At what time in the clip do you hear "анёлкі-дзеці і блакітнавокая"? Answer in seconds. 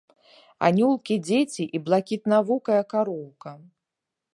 0.67-2.81